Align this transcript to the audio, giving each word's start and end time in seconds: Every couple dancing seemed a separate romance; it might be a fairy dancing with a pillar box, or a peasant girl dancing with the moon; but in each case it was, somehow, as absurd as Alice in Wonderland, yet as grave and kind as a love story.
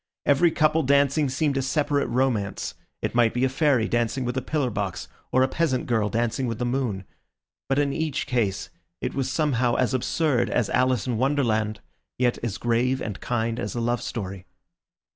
Every 0.25 0.49
couple 0.49 0.81
dancing 0.81 1.29
seemed 1.29 1.57
a 1.57 1.61
separate 1.61 2.07
romance; 2.07 2.73
it 3.03 3.13
might 3.13 3.35
be 3.35 3.43
a 3.45 3.49
fairy 3.49 3.87
dancing 3.87 4.25
with 4.25 4.35
a 4.35 4.41
pillar 4.41 4.71
box, 4.71 5.07
or 5.31 5.43
a 5.43 5.47
peasant 5.47 5.85
girl 5.85 6.09
dancing 6.09 6.47
with 6.47 6.57
the 6.57 6.65
moon; 6.65 7.03
but 7.69 7.77
in 7.77 7.93
each 7.93 8.25
case 8.25 8.71
it 8.99 9.13
was, 9.13 9.31
somehow, 9.31 9.75
as 9.75 9.93
absurd 9.93 10.49
as 10.49 10.71
Alice 10.71 11.05
in 11.05 11.19
Wonderland, 11.19 11.81
yet 12.17 12.39
as 12.41 12.57
grave 12.57 12.99
and 12.99 13.19
kind 13.19 13.59
as 13.59 13.75
a 13.75 13.79
love 13.79 14.01
story. 14.01 14.47